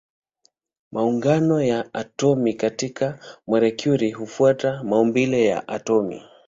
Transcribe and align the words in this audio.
Maungano 0.91 1.61
ya 1.61 1.93
atomi 1.93 2.53
katika 2.53 3.19
molekuli 3.47 4.11
hufuata 4.11 4.83
maumbile 4.83 5.45
ya 5.45 5.67
atomi. 5.67 6.23